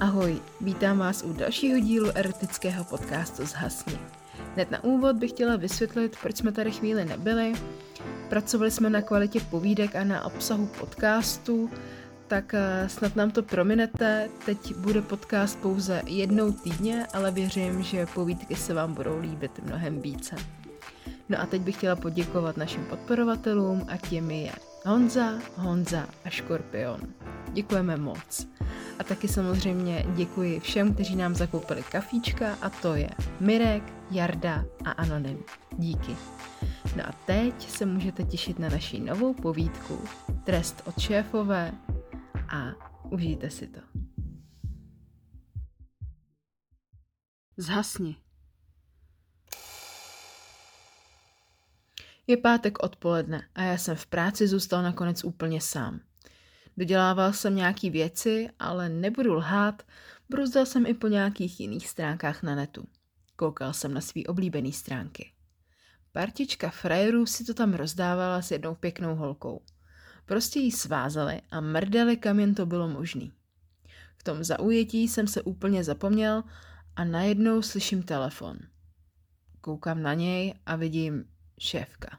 Ahoj, 0.00 0.40
vítám 0.60 0.98
vás 0.98 1.22
u 1.22 1.32
dalšího 1.32 1.80
dílu 1.80 2.10
erotického 2.14 2.84
podcastu 2.84 3.46
Zhasni. 3.46 3.98
Hned 4.54 4.70
na 4.70 4.84
úvod 4.84 5.16
bych 5.16 5.30
chtěla 5.30 5.56
vysvětlit, 5.56 6.16
proč 6.22 6.36
jsme 6.36 6.52
tady 6.52 6.70
chvíli 6.70 7.04
nebyli. 7.04 7.52
Pracovali 8.28 8.70
jsme 8.70 8.90
na 8.90 9.02
kvalitě 9.02 9.40
povídek 9.40 9.96
a 9.96 10.04
na 10.04 10.24
obsahu 10.24 10.66
podcastu, 10.66 11.70
tak 12.26 12.54
eh, 12.54 12.88
snad 12.88 13.16
nám 13.16 13.30
to 13.30 13.42
prominete. 13.42 14.28
Teď 14.46 14.76
bude 14.76 15.02
podcast 15.02 15.58
pouze 15.58 16.02
jednou 16.06 16.52
týdně, 16.52 17.06
ale 17.12 17.30
věřím, 17.30 17.82
že 17.82 18.06
povídky 18.06 18.56
se 18.56 18.74
vám 18.74 18.94
budou 18.94 19.20
líbit 19.20 19.60
mnohem 19.64 20.00
více. 20.00 20.36
No 21.28 21.40
a 21.40 21.46
teď 21.46 21.62
bych 21.62 21.76
chtěla 21.76 21.96
poděkovat 21.96 22.56
našim 22.56 22.84
podporovatelům 22.84 23.86
a 23.88 23.96
těmi 23.96 24.42
je 24.42 24.52
Honza, 24.84 25.32
Honza 25.56 26.06
a 26.24 26.30
Škorpion. 26.30 27.00
Děkujeme 27.52 27.96
moc. 27.96 28.46
A 28.98 29.04
taky 29.04 29.28
samozřejmě 29.28 30.06
děkuji 30.16 30.60
všem, 30.60 30.94
kteří 30.94 31.16
nám 31.16 31.34
zakoupili 31.34 31.82
kafíčka 31.82 32.54
a 32.54 32.70
to 32.70 32.94
je 32.94 33.10
Mirek, 33.40 33.92
Jarda 34.10 34.64
a 34.84 34.90
Anonym. 34.90 35.38
Díky. 35.78 36.16
No 36.96 37.08
a 37.08 37.12
teď 37.26 37.70
se 37.70 37.86
můžete 37.86 38.24
těšit 38.24 38.58
na 38.58 38.68
naši 38.68 39.00
novou 39.00 39.34
povídku 39.34 39.98
Trest 40.44 40.82
od 40.84 40.98
šéfové 41.00 41.72
a 42.48 42.64
užijte 43.10 43.50
si 43.50 43.66
to. 43.66 43.80
Zhasni. 47.56 48.16
Je 52.26 52.36
pátek 52.36 52.82
odpoledne 52.82 53.48
a 53.54 53.62
já 53.62 53.78
jsem 53.78 53.96
v 53.96 54.06
práci 54.06 54.48
zůstal 54.48 54.82
nakonec 54.82 55.24
úplně 55.24 55.60
sám. 55.60 56.00
Dodělával 56.76 57.32
jsem 57.32 57.56
nějaký 57.56 57.90
věci, 57.90 58.48
ale 58.58 58.88
nebudu 58.88 59.34
lhát, 59.34 59.82
bruzdal 60.28 60.66
jsem 60.66 60.86
i 60.86 60.94
po 60.94 61.08
nějakých 61.08 61.60
jiných 61.60 61.88
stránkách 61.88 62.42
na 62.42 62.54
netu. 62.54 62.84
Koukal 63.36 63.72
jsem 63.72 63.94
na 63.94 64.00
svý 64.00 64.26
oblíbený 64.26 64.72
stránky. 64.72 65.32
Partička 66.12 66.70
frajerů 66.70 67.26
si 67.26 67.44
to 67.44 67.54
tam 67.54 67.74
rozdávala 67.74 68.42
s 68.42 68.50
jednou 68.50 68.74
pěknou 68.74 69.14
holkou. 69.14 69.62
Prostě 70.26 70.58
jí 70.58 70.72
svázali 70.72 71.40
a 71.50 71.60
mrdali, 71.60 72.16
kam 72.16 72.40
jen 72.40 72.54
to 72.54 72.66
bylo 72.66 72.88
možný. 72.88 73.32
V 74.16 74.24
tom 74.24 74.44
zaujetí 74.44 75.08
jsem 75.08 75.26
se 75.26 75.42
úplně 75.42 75.84
zapomněl 75.84 76.44
a 76.96 77.04
najednou 77.04 77.62
slyším 77.62 78.02
telefon. 78.02 78.58
Koukám 79.60 80.02
na 80.02 80.14
něj 80.14 80.54
a 80.66 80.76
vidím 80.76 81.24
šéfka. 81.58 82.18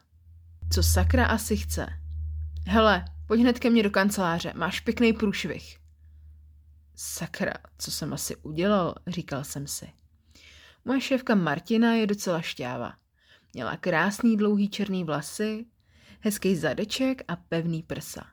Co 0.72 0.82
sakra 0.82 1.26
asi 1.26 1.56
chce? 1.56 2.05
Hele, 2.68 3.04
pojď 3.26 3.40
hned 3.40 3.58
ke 3.58 3.70
mně 3.70 3.82
do 3.82 3.90
kanceláře, 3.90 4.52
máš 4.56 4.80
pěkný 4.80 5.12
průšvih. 5.12 5.78
Sakra, 6.94 7.54
co 7.78 7.90
jsem 7.90 8.12
asi 8.12 8.36
udělal, 8.36 8.94
říkal 9.06 9.44
jsem 9.44 9.66
si. 9.66 9.92
Moje 10.84 11.00
šéfka 11.00 11.34
Martina 11.34 11.94
je 11.94 12.06
docela 12.06 12.40
šťáva. 12.40 12.94
Měla 13.54 13.76
krásný 13.76 14.36
dlouhý 14.36 14.68
černý 14.68 15.04
vlasy, 15.04 15.66
hezký 16.20 16.56
zadeček 16.56 17.22
a 17.28 17.36
pevný 17.36 17.82
prsa. 17.82 18.26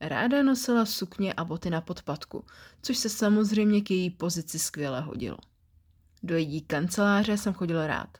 Ráda 0.00 0.42
nosila 0.42 0.86
sukně 0.86 1.32
a 1.32 1.44
boty 1.44 1.70
na 1.70 1.80
podpadku, 1.80 2.44
což 2.82 2.96
se 2.96 3.08
samozřejmě 3.08 3.80
k 3.80 3.90
její 3.90 4.10
pozici 4.10 4.58
skvěle 4.58 5.00
hodilo. 5.00 5.38
Do 6.22 6.36
její 6.36 6.62
kanceláře 6.62 7.36
jsem 7.36 7.54
chodil 7.54 7.86
rád. 7.86 8.18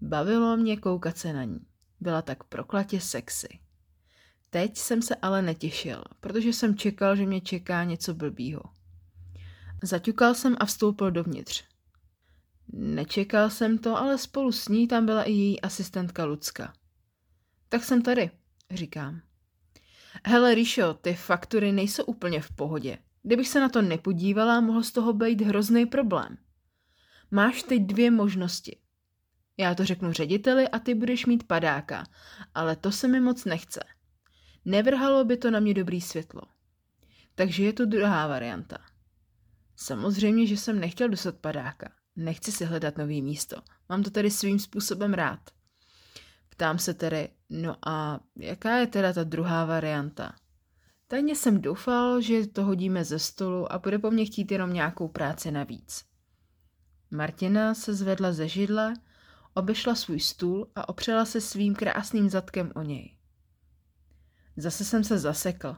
Bavilo 0.00 0.56
mě 0.56 0.76
koukat 0.76 1.18
se 1.18 1.32
na 1.32 1.44
ní. 1.44 1.60
Byla 2.00 2.22
tak 2.22 2.44
proklatě 2.44 3.00
sexy. 3.00 3.67
Teď 4.50 4.76
jsem 4.76 5.02
se 5.02 5.14
ale 5.14 5.42
netěšil, 5.42 6.02
protože 6.20 6.48
jsem 6.52 6.76
čekal, 6.76 7.16
že 7.16 7.26
mě 7.26 7.40
čeká 7.40 7.84
něco 7.84 8.14
blbýho. 8.14 8.62
Zaťukal 9.82 10.34
jsem 10.34 10.56
a 10.60 10.66
vstoupil 10.66 11.10
dovnitř. 11.10 11.64
Nečekal 12.72 13.50
jsem 13.50 13.78
to, 13.78 13.96
ale 13.96 14.18
spolu 14.18 14.52
s 14.52 14.68
ní 14.68 14.88
tam 14.88 15.06
byla 15.06 15.22
i 15.22 15.32
její 15.32 15.60
asistentka 15.60 16.24
Lucka. 16.24 16.72
Tak 17.68 17.84
jsem 17.84 18.02
tady, 18.02 18.30
říkám. 18.70 19.20
Hele, 20.26 20.54
Ríšo, 20.54 20.94
ty 20.94 21.14
faktury 21.14 21.72
nejsou 21.72 22.04
úplně 22.04 22.40
v 22.40 22.50
pohodě. 22.50 22.98
Kdybych 23.22 23.48
se 23.48 23.60
na 23.60 23.68
to 23.68 23.82
nepodívala, 23.82 24.60
mohl 24.60 24.82
z 24.82 24.92
toho 24.92 25.12
být 25.12 25.40
hrozný 25.40 25.86
problém. 25.86 26.38
Máš 27.30 27.62
teď 27.62 27.82
dvě 27.82 28.10
možnosti. 28.10 28.76
Já 29.56 29.74
to 29.74 29.84
řeknu 29.84 30.12
řediteli 30.12 30.68
a 30.68 30.78
ty 30.78 30.94
budeš 30.94 31.26
mít 31.26 31.46
padáka, 31.46 32.04
ale 32.54 32.76
to 32.76 32.92
se 32.92 33.08
mi 33.08 33.20
moc 33.20 33.44
nechce. 33.44 33.80
Nevrhalo 34.64 35.24
by 35.24 35.36
to 35.36 35.50
na 35.50 35.60
mě 35.60 35.74
dobrý 35.74 36.00
světlo. 36.00 36.42
Takže 37.34 37.64
je 37.64 37.72
to 37.72 37.86
druhá 37.86 38.26
varianta. 38.26 38.78
Samozřejmě, 39.76 40.46
že 40.46 40.56
jsem 40.56 40.80
nechtěl 40.80 41.08
dostat 41.08 41.36
padáka. 41.36 41.92
Nechci 42.16 42.52
si 42.52 42.64
hledat 42.64 42.98
nový 42.98 43.22
místo. 43.22 43.56
Mám 43.88 44.02
to 44.02 44.10
tedy 44.10 44.30
svým 44.30 44.58
způsobem 44.58 45.14
rád. 45.14 45.40
Ptám 46.48 46.78
se 46.78 46.94
tedy, 46.94 47.28
no 47.50 47.76
a 47.88 48.20
jaká 48.36 48.76
je 48.76 48.86
teda 48.86 49.12
ta 49.12 49.24
druhá 49.24 49.64
varianta? 49.64 50.34
Tajně 51.06 51.36
jsem 51.36 51.60
doufal, 51.60 52.20
že 52.20 52.46
to 52.46 52.64
hodíme 52.64 53.04
ze 53.04 53.18
stolu 53.18 53.72
a 53.72 53.78
bude 53.78 53.98
po 53.98 54.10
mně 54.10 54.24
chtít 54.24 54.52
jenom 54.52 54.72
nějakou 54.72 55.08
práci 55.08 55.50
navíc. 55.50 56.04
Martina 57.10 57.74
se 57.74 57.94
zvedla 57.94 58.32
ze 58.32 58.48
židle, 58.48 58.94
obešla 59.54 59.94
svůj 59.94 60.20
stůl 60.20 60.70
a 60.74 60.88
opřela 60.88 61.24
se 61.24 61.40
svým 61.40 61.74
krásným 61.74 62.30
zadkem 62.30 62.72
o 62.74 62.82
něj. 62.82 63.17
Zase 64.60 64.84
jsem 64.84 65.04
se 65.04 65.18
zasekl, 65.18 65.76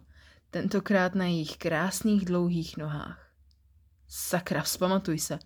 tentokrát 0.50 1.14
na 1.14 1.24
jejich 1.24 1.56
krásných 1.56 2.24
dlouhých 2.24 2.76
nohách. 2.76 3.32
Sakra, 4.08 4.62
vzpamatuj 4.62 5.18
se, 5.18 5.38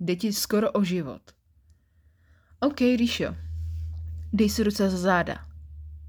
jde 0.00 0.16
ti 0.16 0.32
skoro 0.32 0.72
o 0.72 0.84
život. 0.84 1.22
OK, 2.60 2.80
Ríšo, 2.80 3.36
dej 4.32 4.50
si 4.50 4.62
ruce 4.62 4.90
za 4.90 4.98
záda. 4.98 5.48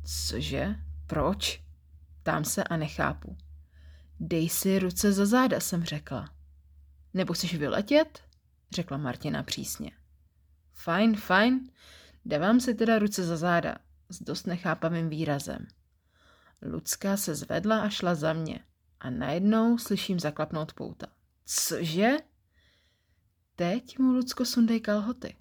Cože? 0.03 0.75
Proč? 1.07 1.63
Tam 2.23 2.45
se 2.45 2.63
a 2.63 2.77
nechápu. 2.77 3.37
Dej 4.19 4.49
si 4.49 4.79
ruce 4.79 5.13
za 5.13 5.25
záda, 5.25 5.59
jsem 5.59 5.83
řekla. 5.83 6.29
Nebo 7.13 7.33
chceš 7.33 7.55
vyletět? 7.55 8.23
Řekla 8.71 8.97
Martina 8.97 9.43
přísně. 9.43 9.91
Fajn, 10.73 11.15
fajn, 11.15 11.69
dávám 12.25 12.59
si 12.59 12.75
teda 12.75 12.99
ruce 12.99 13.23
za 13.23 13.37
záda, 13.37 13.77
s 14.09 14.23
dost 14.23 14.47
nechápavým 14.47 15.09
výrazem. 15.09 15.67
Lucka 16.71 17.17
se 17.17 17.35
zvedla 17.35 17.81
a 17.81 17.89
šla 17.89 18.15
za 18.15 18.33
mě 18.33 18.59
a 18.99 19.09
najednou 19.09 19.77
slyším 19.77 20.19
zaklapnout 20.19 20.73
pouta. 20.73 21.07
Cože? 21.45 22.11
Teď 23.55 23.99
mu 23.99 24.11
Lucko 24.11 24.45
sundej 24.45 24.79
kalhoty, 24.79 25.35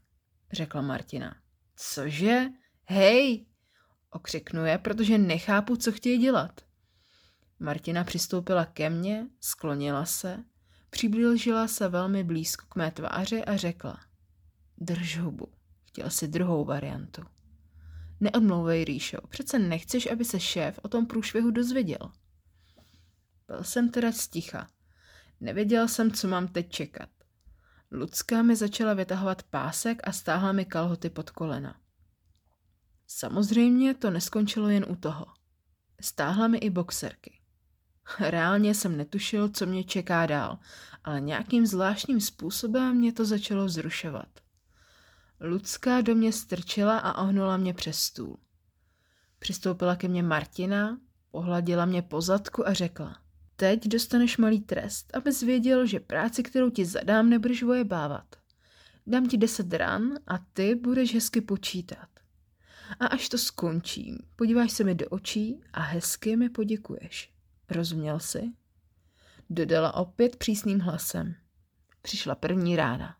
řekla 0.52 0.82
Martina. 0.82 1.36
Cože? 1.76 2.46
Hej! 2.84 3.46
Okřiknuje, 4.10 4.78
protože 4.78 5.18
nechápu, 5.18 5.76
co 5.76 5.92
chtějí 5.92 6.18
dělat. 6.18 6.60
Martina 7.58 8.04
přistoupila 8.04 8.64
ke 8.64 8.90
mně, 8.90 9.26
sklonila 9.40 10.04
se, 10.04 10.44
přiblížila 10.90 11.68
se 11.68 11.88
velmi 11.88 12.24
blízko 12.24 12.66
k 12.66 12.76
mé 12.76 12.90
tváři 12.90 13.44
a 13.44 13.56
řekla. 13.56 14.00
Drž 14.78 15.18
hubu, 15.18 15.52
chtěl 15.84 16.10
si 16.10 16.28
druhou 16.28 16.64
variantu. 16.64 17.22
Neodmlouvej, 18.24 18.84
Ríšo, 18.84 19.18
přece 19.28 19.58
nechceš, 19.58 20.06
aby 20.06 20.24
se 20.24 20.40
šéf 20.40 20.78
o 20.82 20.88
tom 20.88 21.06
průšvihu 21.06 21.50
dozvěděl. 21.50 22.12
Byl 23.46 23.64
jsem 23.64 23.88
teda 23.88 24.12
sticha. 24.12 24.68
Nevěděl 25.40 25.88
jsem, 25.88 26.12
co 26.12 26.28
mám 26.28 26.48
teď 26.48 26.70
čekat. 26.70 27.08
Lucka 27.90 28.42
mi 28.42 28.56
začala 28.56 28.94
vytahovat 28.94 29.42
pásek 29.42 30.08
a 30.08 30.12
stáhla 30.12 30.52
mi 30.52 30.64
kalhoty 30.64 31.10
pod 31.10 31.30
kolena. 31.30 31.80
Samozřejmě 33.06 33.94
to 33.94 34.10
neskončilo 34.10 34.68
jen 34.68 34.86
u 34.88 34.96
toho. 34.96 35.26
Stáhla 36.00 36.48
mi 36.48 36.58
i 36.58 36.70
boxerky. 36.70 37.40
Reálně 38.20 38.74
jsem 38.74 38.96
netušil, 38.96 39.48
co 39.48 39.66
mě 39.66 39.84
čeká 39.84 40.26
dál, 40.26 40.58
ale 41.04 41.20
nějakým 41.20 41.66
zvláštním 41.66 42.20
způsobem 42.20 42.96
mě 42.96 43.12
to 43.12 43.25
začalo 43.25 43.64
vzrušovat. 43.64 44.44
Lucka 45.44 46.00
do 46.00 46.14
mě 46.14 46.32
strčila 46.32 46.99
a 46.99 47.23
ohnula 47.23 47.56
mě 47.56 47.75
přes 47.75 47.99
stůl. 47.99 48.38
Přistoupila 49.38 49.96
ke 49.96 50.08
mně 50.08 50.23
Martina, 50.23 50.99
pohladila 51.31 51.85
mě 51.85 52.02
po 52.02 52.20
zadku 52.20 52.69
a 52.69 52.73
řekla. 52.73 53.19
Teď 53.56 53.88
dostaneš 53.88 54.38
malý 54.38 54.61
trest, 54.61 55.17
abys 55.17 55.43
věděl, 55.43 55.87
že 55.87 56.00
práci, 56.00 56.43
kterou 56.43 56.70
ti 56.70 56.85
zadám, 56.85 57.31
nebudeš 57.31 57.62
vojebávat. 57.62 58.37
Dám 59.06 59.29
ti 59.29 59.37
deset 59.37 59.73
ran 59.73 60.19
a 60.26 60.38
ty 60.38 60.75
budeš 60.75 61.14
hezky 61.14 61.41
počítat. 61.41 62.08
A 63.00 63.06
až 63.06 63.29
to 63.29 63.38
skončím, 63.38 64.19
podíváš 64.37 64.73
se 64.73 64.85
mi 64.85 64.94
do 64.94 65.08
očí 65.08 65.61
a 65.73 65.81
hezky 65.81 66.37
mi 66.37 66.49
poděkuješ. 66.49 67.32
Rozuměl 67.70 68.20
jsi? 68.20 68.52
Dodala 69.50 69.94
opět 69.94 70.37
přísným 70.37 70.81
hlasem. 70.81 71.35
Přišla 72.02 72.35
první 72.35 72.76
rána. 72.76 73.17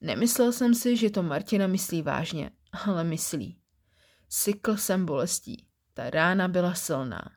Nemyslel 0.00 0.52
jsem 0.52 0.74
si, 0.74 0.96
že 0.96 1.10
to 1.10 1.22
Martina 1.22 1.66
myslí 1.66 2.02
vážně, 2.02 2.50
ale 2.84 3.04
myslí. 3.04 3.58
Sykl 4.28 4.76
jsem 4.76 5.06
bolestí. 5.06 5.66
Ta 5.94 6.10
rána 6.10 6.48
byla 6.48 6.74
silná. 6.74 7.30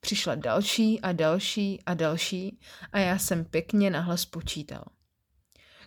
Přišla 0.00 0.34
další 0.34 1.00
a 1.00 1.12
další 1.12 1.82
a 1.86 1.94
další 1.94 2.58
a 2.92 2.98
já 2.98 3.18
jsem 3.18 3.44
pěkně 3.44 3.90
nahlas 3.90 4.24
počítal. 4.24 4.84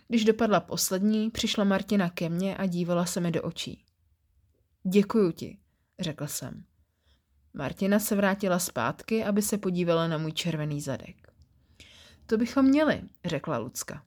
Když 0.08 0.24
dopadla 0.24 0.60
poslední, 0.60 1.30
přišla 1.30 1.64
Martina 1.64 2.10
ke 2.10 2.28
mně 2.28 2.56
a 2.56 2.66
dívala 2.66 3.06
se 3.06 3.20
mi 3.20 3.30
do 3.30 3.42
očí. 3.42 3.84
Děkuju 4.82 5.32
ti, 5.32 5.58
řekl 6.00 6.26
jsem. 6.26 6.64
Martina 7.54 7.98
se 7.98 8.16
vrátila 8.16 8.58
zpátky, 8.58 9.24
aby 9.24 9.42
se 9.42 9.58
podívala 9.58 10.08
na 10.08 10.18
můj 10.18 10.32
červený 10.32 10.80
zadek. 10.80 11.32
To 12.26 12.36
bychom 12.36 12.64
měli, 12.64 13.02
řekla 13.24 13.58
Lucka. 13.58 14.04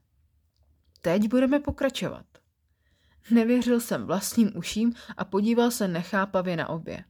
Teď 1.04 1.28
budeme 1.28 1.60
pokračovat. 1.60 2.26
Nevěřil 3.30 3.80
jsem 3.80 4.06
vlastním 4.06 4.56
uším 4.56 4.92
a 5.16 5.24
podíval 5.24 5.70
se 5.70 5.88
nechápavě 5.88 6.56
na 6.56 6.68
obě. 6.68 7.04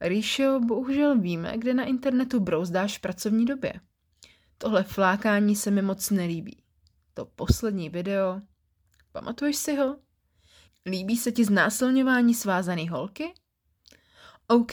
Ríšo, 0.00 0.60
bohužel 0.60 1.18
víme, 1.18 1.58
kde 1.58 1.74
na 1.74 1.84
internetu 1.84 2.40
brouzdáš 2.40 2.98
v 2.98 3.00
pracovní 3.00 3.44
době. 3.44 3.72
Tohle 4.58 4.82
flákání 4.82 5.56
se 5.56 5.70
mi 5.70 5.82
moc 5.82 6.10
nelíbí. 6.10 6.62
To 7.14 7.24
poslední 7.24 7.88
video, 7.88 8.40
pamatuješ 9.12 9.56
si 9.56 9.76
ho? 9.76 9.96
Líbí 10.86 11.16
se 11.16 11.32
ti 11.32 11.44
znásilňování 11.44 12.34
svázaný 12.34 12.88
holky? 12.88 13.34
OK, 14.46 14.72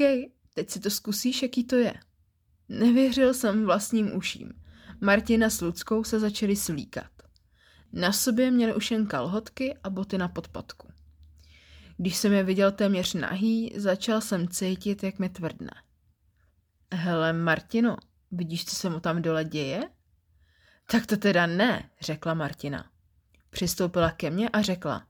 teď 0.53 0.69
si 0.69 0.79
to 0.79 0.89
zkusíš, 0.89 1.41
jaký 1.41 1.63
to 1.63 1.75
je. 1.75 1.93
Nevěřil 2.69 3.33
jsem 3.33 3.65
vlastním 3.65 4.15
uším. 4.15 4.53
Martina 5.01 5.49
s 5.49 5.61
Luckou 5.61 6.03
se 6.03 6.19
začaly 6.19 6.55
slíkat. 6.55 7.16
Na 7.93 8.11
sobě 8.11 8.51
měli 8.51 8.75
už 8.75 8.91
jen 8.91 9.07
kalhotky 9.07 9.77
a 9.83 9.89
boty 9.89 10.17
na 10.17 10.27
podpadku. 10.27 10.87
Když 11.97 12.15
jsem 12.15 12.33
je 12.33 12.43
viděl 12.43 12.71
téměř 12.71 13.13
nahý, 13.13 13.73
začal 13.75 14.21
jsem 14.21 14.47
cítit, 14.47 15.03
jak 15.03 15.19
mi 15.19 15.29
tvrdne. 15.29 15.71
Hele, 16.93 17.33
Martino, 17.33 17.97
vidíš, 18.31 18.65
co 18.65 18.75
se 18.75 18.89
mu 18.89 18.99
tam 18.99 19.21
dole 19.21 19.45
děje? 19.45 19.89
Tak 20.91 21.05
to 21.05 21.17
teda 21.17 21.45
ne, 21.45 21.89
řekla 22.01 22.33
Martina. 22.33 22.85
Přistoupila 23.49 24.11
ke 24.11 24.29
mně 24.29 24.49
a 24.49 24.61
řekla. 24.61 25.07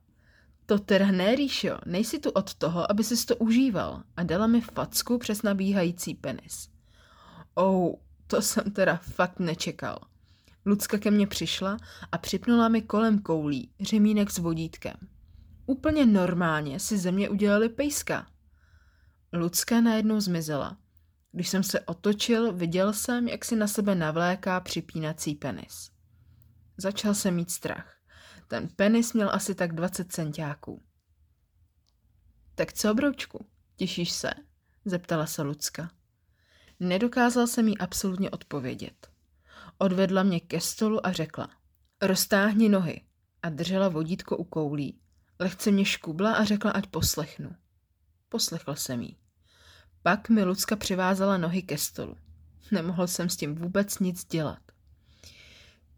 To 0.65 0.79
teda 0.79 1.11
ne, 1.11 1.35
Ríšo, 1.35 1.77
nejsi 1.85 2.19
tu 2.19 2.29
od 2.29 2.53
toho, 2.53 2.91
aby 2.91 3.03
si 3.03 3.25
to 3.25 3.35
užíval 3.35 4.03
a 4.17 4.23
dala 4.23 4.47
mi 4.47 4.61
facku 4.61 5.17
přes 5.17 5.41
nabíhající 5.41 6.13
penis. 6.13 6.69
Oh, 7.53 7.95
to 8.27 8.41
jsem 8.41 8.71
teda 8.71 8.95
fakt 8.95 9.39
nečekal. 9.39 9.99
Lucka 10.67 10.97
ke 10.97 11.11
mně 11.11 11.27
přišla 11.27 11.77
a 12.11 12.17
připnula 12.17 12.69
mi 12.69 12.81
kolem 12.81 13.19
koulí 13.19 13.71
řemínek 13.79 14.31
s 14.31 14.37
vodítkem. 14.37 14.95
Úplně 15.65 16.05
normálně 16.05 16.79
si 16.79 16.97
ze 16.97 17.11
mě 17.11 17.29
udělali 17.29 17.69
pejska. 17.69 18.27
Lucka 19.33 19.81
najednou 19.81 20.19
zmizela. 20.19 20.77
Když 21.31 21.49
jsem 21.49 21.63
se 21.63 21.79
otočil, 21.79 22.53
viděl 22.53 22.93
jsem, 22.93 23.27
jak 23.27 23.45
si 23.45 23.55
na 23.55 23.67
sebe 23.67 23.95
navléká 23.95 24.59
připínací 24.59 25.35
penis. 25.35 25.91
Začal 26.77 27.13
jsem 27.13 27.35
mít 27.35 27.51
strach. 27.51 27.97
Ten 28.47 28.67
penis 28.67 29.13
měl 29.13 29.29
asi 29.29 29.55
tak 29.55 29.75
20 29.75 30.11
centiáků. 30.11 30.83
Tak 32.55 32.73
co, 32.73 32.93
broučku, 32.93 33.45
těšíš 33.75 34.11
se? 34.11 34.29
Zeptala 34.85 35.25
se 35.25 35.41
Lucka. 35.41 35.91
Nedokázal 36.79 37.47
jsem 37.47 37.67
jí 37.67 37.77
absolutně 37.77 38.29
odpovědět. 38.29 39.16
Odvedla 39.77 40.23
mě 40.23 40.39
ke 40.39 40.61
stolu 40.61 41.05
a 41.05 41.11
řekla. 41.11 41.49
Roztáhni 42.01 42.69
nohy. 42.69 43.01
A 43.43 43.49
držela 43.49 43.89
vodítko 43.89 44.37
u 44.37 44.43
koulí. 44.43 44.99
Lehce 45.39 45.71
mě 45.71 45.85
škubla 45.85 46.33
a 46.33 46.43
řekla, 46.43 46.71
ať 46.71 46.87
poslechnu. 46.87 47.55
Poslechl 48.29 48.75
jsem 48.75 49.01
jí. 49.01 49.17
Pak 50.03 50.29
mi 50.29 50.43
Lucka 50.43 50.75
přivázala 50.75 51.37
nohy 51.37 51.61
ke 51.61 51.77
stolu. 51.77 52.17
Nemohl 52.71 53.07
jsem 53.07 53.29
s 53.29 53.37
tím 53.37 53.55
vůbec 53.55 53.99
nic 53.99 54.25
dělat. 54.25 54.59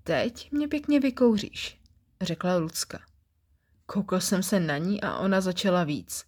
Teď 0.03 0.51
mě 0.51 0.67
pěkně 0.67 0.99
vykouříš, 0.99 1.81
řekla 2.21 2.57
Lucka. 2.57 2.99
Koukal 3.85 4.21
jsem 4.21 4.43
se 4.43 4.59
na 4.59 4.77
ní 4.77 5.01
a 5.01 5.17
ona 5.17 5.41
začala 5.41 5.83
víc. 5.83 6.25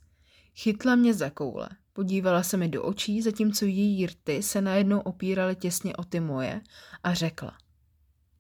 Chytla 0.56 0.96
mě 0.96 1.14
za 1.14 1.30
koule, 1.30 1.70
podívala 1.94 2.44
se 2.44 2.58
mi 2.58 2.68
do 2.68 2.84
očí, 2.84 3.22
zatímco 3.22 3.66
její 3.66 4.06
rty 4.06 4.44
se 4.44 4.62
najednou 4.62 5.00
opíraly 5.00 5.56
těsně 5.56 5.96
o 5.96 6.04
ty 6.04 6.20
moje 6.20 6.62
a 7.04 7.14
řekla. 7.14 7.58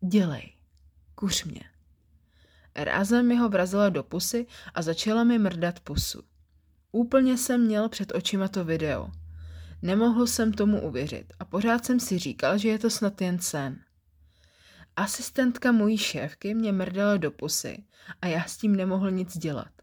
Dělej, 0.01 0.53
kuř 1.15 1.43
mě. 1.43 1.61
Rázem 2.75 3.27
mi 3.27 3.35
ho 3.35 3.49
vrazila 3.49 3.89
do 3.89 4.03
pusy 4.03 4.45
a 4.73 4.81
začala 4.81 5.23
mi 5.23 5.39
mrdat 5.39 5.79
pusu. 5.79 6.21
Úplně 6.91 7.37
jsem 7.37 7.65
měl 7.65 7.89
před 7.89 8.15
očima 8.15 8.47
to 8.47 8.65
video. 8.65 9.11
Nemohl 9.81 10.27
jsem 10.27 10.53
tomu 10.53 10.81
uvěřit 10.81 11.33
a 11.39 11.45
pořád 11.45 11.85
jsem 11.85 11.99
si 11.99 12.19
říkal, 12.19 12.57
že 12.57 12.69
je 12.69 12.79
to 12.79 12.89
snad 12.89 13.21
jen 13.21 13.39
sen. 13.39 13.79
Asistentka 14.95 15.71
mojí 15.71 15.97
šéfky 15.97 16.53
mě 16.53 16.71
mrdala 16.71 17.17
do 17.17 17.31
pusy 17.31 17.83
a 18.21 18.27
já 18.27 18.43
s 18.43 18.57
tím 18.57 18.75
nemohl 18.75 19.11
nic 19.11 19.37
dělat. 19.37 19.80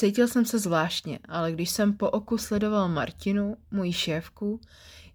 Cítil 0.00 0.28
jsem 0.28 0.44
se 0.44 0.58
zvláštně, 0.58 1.18
ale 1.28 1.52
když 1.52 1.70
jsem 1.70 1.96
po 1.96 2.10
oku 2.10 2.38
sledoval 2.38 2.88
Martinu, 2.88 3.56
moji 3.70 3.92
šéfku, 3.92 4.60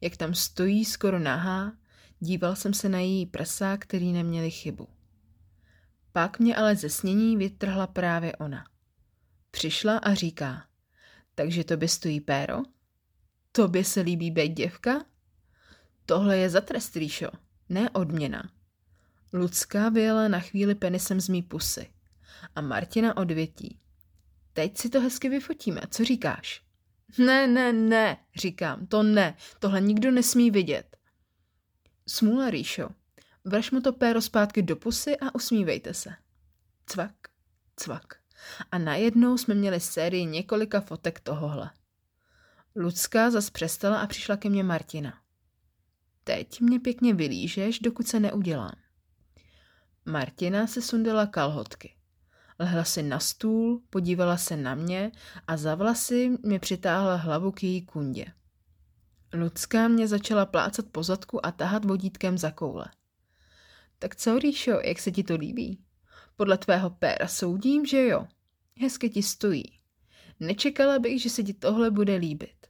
jak 0.01 0.17
tam 0.17 0.33
stojí 0.33 0.85
skoro 0.85 1.19
nahá, 1.19 1.73
díval 2.19 2.55
jsem 2.55 2.73
se 2.73 2.89
na 2.89 2.99
její 2.99 3.25
prsa, 3.25 3.77
který 3.77 4.13
neměli 4.13 4.51
chybu. 4.51 4.87
Pak 6.11 6.39
mě 6.39 6.55
ale 6.55 6.75
ze 6.75 6.89
snění 6.89 7.37
vytrhla 7.37 7.87
právě 7.87 8.35
ona. 8.35 8.65
Přišla 9.51 9.97
a 9.97 10.13
říká, 10.13 10.65
takže 11.35 11.63
to 11.63 11.77
by 11.77 11.87
stojí 11.87 12.21
péro? 12.21 12.57
Tobě 13.51 13.83
se 13.83 14.01
líbí 14.01 14.31
být 14.31 14.53
děvka? 14.53 15.05
Tohle 16.05 16.37
je 16.37 16.49
za 16.49 16.61
trest, 16.61 16.95
Ríšo, 16.95 17.29
ne 17.69 17.89
odměna. 17.89 18.51
Lucka 19.33 19.89
vyjela 19.89 20.27
na 20.27 20.39
chvíli 20.39 20.75
penisem 20.75 21.21
z 21.21 21.29
mý 21.29 21.41
pusy 21.41 21.89
a 22.55 22.61
Martina 22.61 23.17
odvětí. 23.17 23.79
Teď 24.55 24.77
si 24.77 24.89
to 24.89 25.01
hezky 25.01 25.29
vyfotíme, 25.29 25.81
co 25.91 26.03
říkáš? 26.03 26.63
Ne, 27.17 27.47
ne, 27.47 27.73
ne, 27.73 28.17
říkám, 28.35 28.87
to 28.87 29.03
ne, 29.03 29.37
tohle 29.59 29.81
nikdo 29.81 30.11
nesmí 30.11 30.51
vidět. 30.51 30.97
Smůla, 32.07 32.49
Ríšo, 32.49 32.89
vrš 33.45 33.71
mu 33.71 33.81
to 33.81 33.93
péro 33.93 34.21
zpátky 34.21 34.61
do 34.61 34.75
pusy 34.75 35.17
a 35.17 35.35
usmívejte 35.35 35.93
se. 35.93 36.09
Cvak, 36.85 37.15
cvak. 37.75 38.15
A 38.71 38.77
najednou 38.77 39.37
jsme 39.37 39.55
měli 39.55 39.79
sérii 39.79 40.25
několika 40.25 40.81
fotek 40.81 41.19
tohohle. 41.19 41.71
Lucka 42.75 43.31
zas 43.31 43.49
přestala 43.49 43.99
a 43.99 44.07
přišla 44.07 44.37
ke 44.37 44.49
mně 44.49 44.63
Martina. 44.63 45.21
Teď 46.23 46.61
mě 46.61 46.79
pěkně 46.79 47.13
vylížeš, 47.13 47.79
dokud 47.79 48.07
se 48.07 48.19
neudělám. 48.19 48.75
Martina 50.05 50.67
se 50.67 50.81
sundala 50.81 51.25
kalhotky. 51.25 51.94
Lehla 52.59 52.83
si 52.83 53.03
na 53.03 53.19
stůl, 53.19 53.81
podívala 53.89 54.37
se 54.37 54.57
na 54.57 54.75
mě 54.75 55.11
a 55.47 55.57
za 55.57 55.75
vlasy 55.75 56.37
mi 56.45 56.59
přitáhla 56.59 57.15
hlavu 57.15 57.51
k 57.51 57.63
její 57.63 57.85
kundě. 57.85 58.25
Lucka 59.33 59.87
mě 59.87 60.07
začala 60.07 60.45
plácat 60.45 60.85
po 60.91 61.03
zadku 61.03 61.45
a 61.45 61.51
tahat 61.51 61.85
vodítkem 61.85 62.37
za 62.37 62.51
koule. 62.51 62.85
Tak 63.99 64.15
co, 64.15 64.39
Ríšo, 64.39 64.71
jak 64.71 64.99
se 64.99 65.11
ti 65.11 65.23
to 65.23 65.35
líbí? 65.35 65.79
Podle 66.35 66.57
tvého 66.57 66.89
péra 66.89 67.27
soudím, 67.27 67.85
že 67.85 68.07
jo. 68.07 68.27
Hezky 68.79 69.09
ti 69.09 69.23
stojí. 69.23 69.63
Nečekala 70.39 70.99
bych, 70.99 71.21
že 71.21 71.29
se 71.29 71.43
ti 71.43 71.53
tohle 71.53 71.91
bude 71.91 72.15
líbit. 72.15 72.67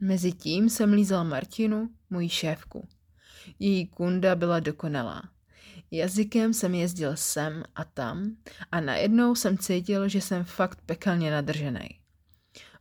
Mezitím 0.00 0.70
jsem 0.70 0.92
lízal 0.92 1.24
Martinu, 1.24 1.90
moji 2.10 2.28
šéfku. 2.28 2.88
Její 3.58 3.86
kunda 3.86 4.34
byla 4.34 4.60
dokonalá. 4.60 5.22
Jazykem 5.94 6.54
jsem 6.54 6.74
jezdil 6.74 7.16
sem 7.16 7.64
a 7.74 7.84
tam 7.84 8.36
a 8.72 8.80
najednou 8.80 9.34
jsem 9.34 9.58
cítil, 9.58 10.08
že 10.08 10.20
jsem 10.20 10.44
fakt 10.44 10.80
pekelně 10.86 11.30
nadržený. 11.30 11.88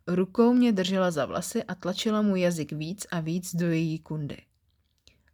Rukou 0.08 0.54
mě 0.54 0.72
držela 0.72 1.12
za 1.12 1.26
vlasy 1.26 1.64
a 1.64 1.76
tlačila 1.76 2.22
mu 2.22 2.36
jazyk 2.36 2.72
víc 2.72 3.08
a 3.12 3.20
víc 3.20 3.56
do 3.56 3.72
její 3.72 4.00
kundy. 4.00 4.38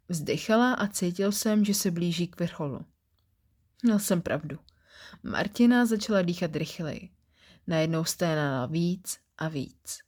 Vzdychala 0.08 0.74
a 0.74 0.86
cítil 0.86 1.32
jsem, 1.32 1.64
že 1.64 1.74
se 1.74 1.90
blíží 1.90 2.28
k 2.28 2.40
vrcholu. 2.40 2.84
Měl 3.82 3.98
jsem 3.98 4.22
pravdu. 4.22 4.58
Martina 5.22 5.86
začala 5.86 6.22
dýchat 6.22 6.56
rychleji. 6.56 7.10
Najednou 7.66 8.04
sténala 8.04 8.66
víc 8.66 9.18
a 9.38 9.48
víc. 9.48 9.98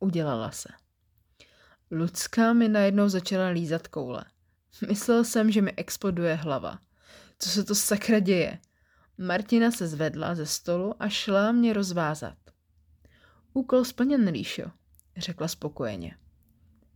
Udělala 0.00 0.50
se. 0.50 0.68
Lucka 1.90 2.52
mi 2.52 2.68
najednou 2.68 3.08
začala 3.08 3.48
lízat 3.48 3.88
koule. 3.88 4.24
Myslel 4.88 5.24
jsem, 5.24 5.50
že 5.50 5.62
mi 5.62 5.72
exploduje 5.72 6.34
hlava. 6.34 6.78
Co 7.42 7.50
se 7.50 7.64
to 7.64 7.74
sakra 7.74 8.18
děje? 8.18 8.58
Martina 9.18 9.70
se 9.70 9.88
zvedla 9.88 10.34
ze 10.34 10.46
stolu 10.46 11.02
a 11.02 11.08
šla 11.08 11.52
mě 11.52 11.72
rozvázat. 11.72 12.38
Úkol 13.52 13.84
splněn, 13.84 14.28
Líšo, 14.28 14.70
řekla 15.16 15.48
spokojeně. 15.48 16.16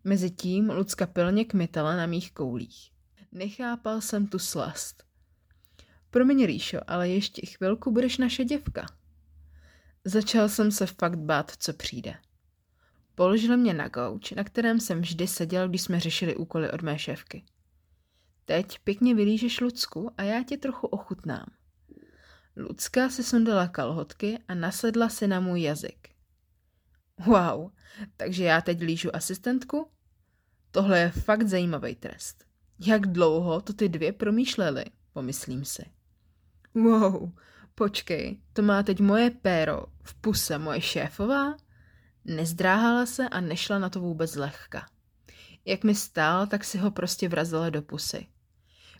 Mezitím 0.04 0.70
Lucka 0.70 1.06
pilně 1.06 1.44
kmitala 1.44 1.96
na 1.96 2.06
mých 2.06 2.32
koulích. 2.32 2.90
Nechápal 3.32 4.00
jsem 4.00 4.26
tu 4.26 4.38
slast. 4.38 5.04
Promiň, 6.10 6.46
Ríšo, 6.46 6.78
ale 6.86 7.08
ještě 7.08 7.46
chvilku 7.46 7.90
budeš 7.90 8.18
naše 8.18 8.44
děvka. 8.44 8.86
Začal 10.04 10.48
jsem 10.48 10.70
se 10.70 10.86
fakt 10.86 11.18
bát, 11.18 11.52
co 11.58 11.72
přijde. 11.72 12.14
Položil 13.14 13.56
mě 13.56 13.74
na 13.74 13.88
gauč, 13.88 14.30
na 14.32 14.44
kterém 14.44 14.80
jsem 14.80 15.00
vždy 15.00 15.26
seděl, 15.26 15.68
když 15.68 15.82
jsme 15.82 16.00
řešili 16.00 16.36
úkoly 16.36 16.70
od 16.70 16.82
mé 16.82 16.98
šéfky. 16.98 17.44
Teď 18.44 18.78
pěkně 18.78 19.14
vylížeš 19.14 19.60
Lucku 19.60 20.10
a 20.18 20.22
já 20.22 20.42
tě 20.42 20.56
trochu 20.56 20.86
ochutnám. 20.86 21.46
Lucka 22.56 23.08
si 23.08 23.24
sundala 23.24 23.68
kalhotky 23.68 24.38
a 24.48 24.54
nasedla 24.54 25.08
si 25.08 25.26
na 25.26 25.40
můj 25.40 25.62
jazyk. 25.62 26.08
Wow, 27.26 27.70
takže 28.16 28.44
já 28.44 28.60
teď 28.60 28.80
lížu 28.80 29.16
asistentku? 29.16 29.90
Tohle 30.70 30.98
je 30.98 31.10
fakt 31.10 31.48
zajímavý 31.48 31.94
trest. 31.94 32.44
Jak 32.86 33.06
dlouho 33.06 33.60
to 33.60 33.72
ty 33.72 33.88
dvě 33.88 34.12
promýšleli, 34.12 34.84
pomyslím 35.12 35.64
si. 35.64 35.84
Wow, 36.74 37.32
počkej, 37.74 38.40
to 38.52 38.62
má 38.62 38.82
teď 38.82 39.00
moje 39.00 39.30
péro 39.30 39.86
v 40.02 40.14
puse 40.14 40.58
moje 40.58 40.80
šéfová? 40.80 41.56
Nezdráhala 42.24 43.06
se 43.06 43.28
a 43.28 43.40
nešla 43.40 43.78
na 43.78 43.88
to 43.88 44.00
vůbec 44.00 44.34
lehka. 44.34 44.86
Jak 45.64 45.84
mi 45.84 45.94
stál, 45.94 46.46
tak 46.46 46.64
si 46.64 46.78
ho 46.78 46.90
prostě 46.90 47.28
vrazila 47.28 47.70
do 47.70 47.82
pusy. 47.82 48.26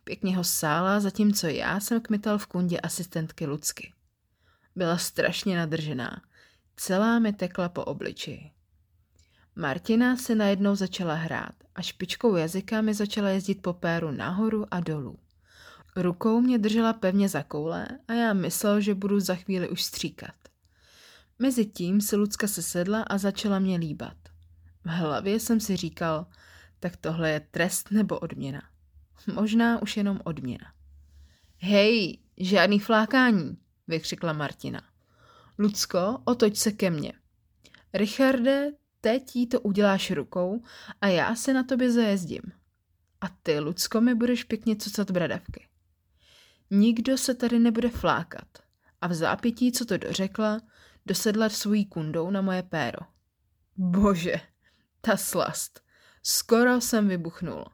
Pěkně 0.05 0.37
ho 0.37 0.45
sála, 0.45 1.01
zatímco 1.01 1.47
já 1.47 1.81
jsem 1.81 2.01
kmital 2.01 2.39
v 2.39 2.47
kundě 2.47 2.81
asistentky 2.81 3.47
Lucky. 3.47 3.93
Byla 4.77 4.99
strašně 4.99 5.57
nadržená. 5.57 6.23
Celá 6.77 7.19
mi 7.19 7.33
tekla 7.33 7.69
po 7.69 7.85
obličeji. 7.85 8.51
Martina 9.57 10.17
se 10.17 10.35
najednou 10.35 10.77
začala 10.77 11.15
hrát 11.15 11.55
a 11.75 11.83
špičkou 11.83 12.37
jazyka 12.37 12.81
mi 12.81 12.95
začala 12.95 13.29
jezdit 13.29 13.63
po 13.63 13.73
péru 13.73 14.11
nahoru 14.11 14.67
a 14.71 14.81
dolů. 14.81 15.19
Rukou 15.97 16.41
mě 16.41 16.59
držela 16.59 16.93
pevně 16.93 17.29
za 17.29 17.43
koule 17.43 17.89
a 18.09 18.13
já 18.13 18.33
myslel, 18.33 18.81
že 18.81 18.95
budu 18.95 19.21
za 19.21 19.35
chvíli 19.35 19.69
už 19.69 19.83
stříkat. 19.83 20.35
Mezitím 21.39 22.01
se 22.01 22.17
Lucka 22.17 22.47
sesedla 22.47 23.03
a 23.03 23.19
začala 23.19 23.59
mě 23.59 23.77
líbat. 23.77 24.17
V 24.85 24.89
hlavě 24.89 25.41
jsem 25.41 25.61
si 25.61 25.77
říkal, 25.77 26.27
tak 26.81 26.97
tohle 26.97 27.31
je 27.31 27.41
trest 27.41 27.91
nebo 27.91 28.19
odměna. 28.19 28.74
Možná 29.26 29.83
už 29.83 29.97
jenom 29.97 30.21
odměna. 30.25 30.73
Hej, 31.59 32.19
žádný 32.37 32.78
flákání, 32.78 33.59
vykřikla 33.88 34.33
Martina. 34.33 34.83
Lucko, 35.59 36.19
otoč 36.25 36.57
se 36.57 36.73
ke 36.73 36.90
mně. 36.90 37.12
Richarde, 37.95 38.71
teď 39.00 39.37
jí 39.37 39.47
to 39.47 39.61
uděláš 39.61 40.11
rukou 40.11 40.62
a 41.00 41.07
já 41.07 41.35
se 41.35 41.54
na 41.54 41.62
tobě 41.62 41.93
zajezdím. 41.93 42.43
A 43.21 43.28
ty, 43.28 43.61
Lucko, 43.61 44.00
mi 44.00 44.14
budeš 44.14 44.45
pěkně 44.45 44.76
cucat 44.76 45.11
bradavky. 45.11 45.69
Nikdo 46.71 47.19
se 47.19 47.35
tady 47.35 47.59
nebude 47.59 47.90
flákat. 47.90 48.49
A 49.00 49.07
v 49.07 49.14
zápětí, 49.14 49.73
co 49.73 49.85
to 49.85 49.97
dořekla, 49.97 50.61
dosedla 51.07 51.49
svojí 51.49 51.87
kundou 51.87 52.31
na 52.31 52.43
moje 52.43 52.62
péro. 52.62 52.99
Bože, 53.76 54.35
ta 55.00 55.16
slast. 55.16 55.81
Skoro 56.23 56.81
jsem 56.81 57.09
vybuchnul. 57.09 57.64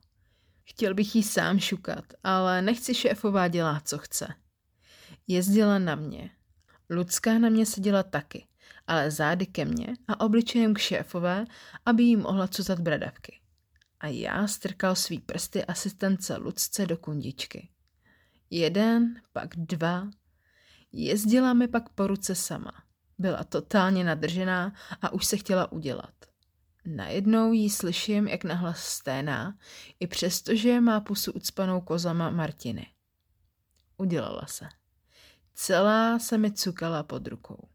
Chtěl 0.71 0.95
bych 0.95 1.17
jí 1.17 1.23
sám 1.23 1.59
šukat, 1.59 2.05
ale 2.25 2.63
nechci 2.63 2.95
šéfová 2.95 3.49
dělat, 3.49 3.89
co 3.89 3.99
chce. 3.99 4.35
Jezdila 5.27 5.79
na 5.79 5.95
mě. 5.95 6.31
Ludská 6.91 7.39
na 7.39 7.49
mě 7.49 7.67
seděla 7.67 8.03
taky, 8.03 8.47
ale 8.87 9.11
zády 9.11 9.47
ke 9.47 9.65
mně 9.65 9.87
a 10.09 10.21
obličejem 10.21 10.75
k 10.75 10.79
šéfové, 10.79 11.45
aby 11.87 12.03
jí 12.03 12.17
mohla 12.17 12.49
cucat 12.49 12.81
bradavky. 12.81 13.41
A 14.01 14.07
já 14.07 14.47
strkal 14.47 14.95
svý 14.95 15.19
prsty 15.19 15.65
asistence 15.65 16.37
Lucce 16.37 16.87
do 16.87 16.97
kundičky. 16.97 17.69
Jeden, 18.51 19.21
pak 19.33 19.57
dva. 19.57 20.09
Jezdila 20.93 21.53
mi 21.53 21.69
pak 21.69 21.89
po 21.89 22.07
ruce 22.07 22.35
sama. 22.35 22.73
Byla 23.19 23.45
totálně 23.45 24.05
nadržená 24.05 24.75
a 25.03 25.13
už 25.13 25.27
se 25.27 25.37
chtěla 25.37 25.73
udělat. 25.73 26.30
Najednou 26.85 27.53
jí 27.53 27.71
slyším, 27.71 28.29
jak 28.29 28.45
nahlas 28.45 28.79
sténá, 28.79 29.59
i 30.01 30.07
přestože 30.07 30.81
má 30.81 31.01
pusu 31.01 31.33
ucpanou 31.33 31.81
kozama 31.81 32.31
Martiny. 32.31 32.87
Udělala 33.97 34.47
se. 34.47 34.69
Celá 35.55 36.19
se 36.19 36.39
mi 36.39 36.53
cukala 36.53 37.03
pod 37.03 37.27
rukou. 37.27 37.69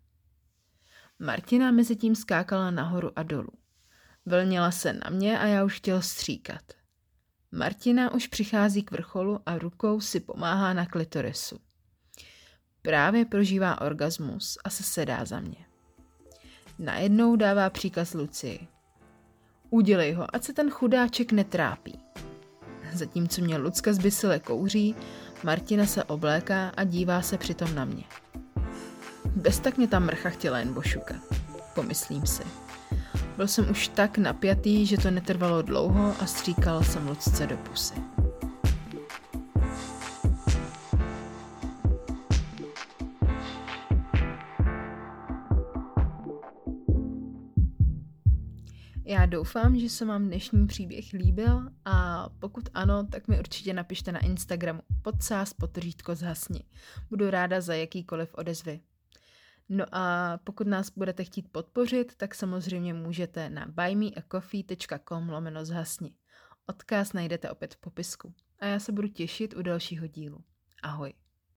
Martina 1.19 1.71
mezi 1.71 1.95
tím 1.95 2.15
skákala 2.15 2.71
nahoru 2.71 3.11
a 3.15 3.23
dolů. 3.23 3.51
Vlnila 4.25 4.71
se 4.71 4.93
na 4.93 5.09
mě 5.09 5.39
a 5.39 5.45
já 5.45 5.63
už 5.63 5.77
chtěl 5.77 6.01
stříkat. 6.01 6.73
Martina 7.51 8.13
už 8.13 8.27
přichází 8.27 8.83
k 8.83 8.91
vrcholu 8.91 9.39
a 9.45 9.57
rukou 9.57 10.01
si 10.01 10.19
pomáhá 10.19 10.73
na 10.73 10.85
klitorisu. 10.85 11.59
Právě 12.81 13.25
prožívá 13.25 13.81
orgasmus 13.81 14.57
a 14.63 14.69
se 14.69 14.83
sedá 14.83 15.25
za 15.25 15.39
mě. 15.39 15.65
Najednou 16.79 17.35
dává 17.35 17.69
příkaz 17.69 18.13
Lucii. 18.13 18.67
Udělej 19.69 20.13
ho, 20.13 20.35
ať 20.35 20.43
se 20.43 20.53
ten 20.53 20.69
chudáček 20.69 21.31
netrápí. 21.31 21.99
Zatímco 22.93 23.41
mě 23.41 23.57
Lucka 23.57 23.93
zbysile 23.93 24.39
kouří, 24.39 24.95
Martina 25.43 25.85
se 25.85 26.03
obléká 26.03 26.71
a 26.77 26.83
dívá 26.83 27.21
se 27.21 27.37
přitom 27.37 27.75
na 27.75 27.85
mě. 27.85 28.03
Bez 29.35 29.59
tak 29.59 29.77
mě 29.77 29.87
ta 29.87 29.99
mrcha 29.99 30.29
chtěla 30.29 30.59
jen 30.59 30.73
bošukat, 30.73 31.21
pomyslím 31.75 32.25
si. 32.25 32.43
Byl 33.37 33.47
jsem 33.47 33.69
už 33.69 33.87
tak 33.87 34.17
napjatý, 34.17 34.85
že 34.85 34.97
to 34.97 35.11
netrvalo 35.11 35.61
dlouho 35.61 36.15
a 36.19 36.25
stříkal 36.25 36.83
jsem 36.83 37.07
Lucce 37.07 37.47
do 37.47 37.57
pusy. 37.57 38.14
Já 49.07 49.25
doufám, 49.25 49.79
že 49.79 49.89
se 49.89 50.05
vám 50.05 50.25
dnešní 50.25 50.67
příběh 50.67 51.13
líbil 51.13 51.69
a 51.85 52.29
pokud 52.39 52.69
ano, 52.73 53.07
tak 53.11 53.27
mi 53.27 53.39
určitě 53.39 53.73
napište 53.73 54.11
na 54.11 54.19
Instagramu 54.19 54.81
podsás 55.01 55.53
potržítko 55.53 56.15
zhasni. 56.15 56.63
Budu 57.09 57.29
ráda 57.29 57.61
za 57.61 57.73
jakýkoliv 57.73 58.33
odezvy. 58.33 58.79
No 59.69 59.85
a 59.91 60.37
pokud 60.43 60.67
nás 60.67 60.89
budete 60.89 61.23
chtít 61.23 61.51
podpořit, 61.51 62.15
tak 62.15 62.35
samozřejmě 62.35 62.93
můžete 62.93 63.49
na 63.49 63.65
buymeacoffee.com 63.67 65.29
lomeno 65.29 65.65
zhasni. 65.65 66.13
Odkaz 66.65 67.13
najdete 67.13 67.51
opět 67.51 67.73
v 67.73 67.77
popisku. 67.77 68.33
A 68.59 68.65
já 68.65 68.79
se 68.79 68.91
budu 68.91 69.07
těšit 69.07 69.53
u 69.53 69.61
dalšího 69.61 70.07
dílu. 70.07 70.43
Ahoj. 70.83 71.13